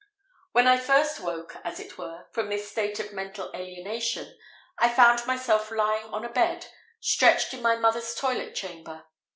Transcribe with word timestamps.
When 0.51 0.65
I 0.65 0.79
first 0.79 1.19
woke, 1.19 1.57
as 1.63 1.79
it 1.79 1.95
were, 1.95 2.25
from 2.31 2.49
this 2.49 2.67
state 2.71 2.99
of 2.99 3.13
mental 3.13 3.51
alienation, 3.53 4.35
I 4.79 4.89
found 4.89 5.27
myself 5.27 5.69
lying 5.69 6.05
on 6.07 6.25
a 6.25 6.31
bed, 6.33 6.65
stretched 6.99 7.53
in 7.53 7.61
my 7.61 7.75
mother's 7.75 8.15
toilet 8.15 8.55
chamber. 8.55 9.03